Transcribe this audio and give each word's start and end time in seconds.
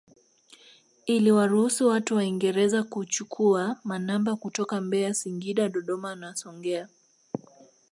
Iliwaruhusu 1.05 1.87
watu 1.87 2.15
waingereza 2.15 2.83
kuichukua 2.83 3.77
manamba 3.83 4.35
kutoka 4.35 4.81
Mbeya 4.81 5.13
Singida 5.13 5.69
Dodoma 5.69 6.35
Songea 6.35 6.89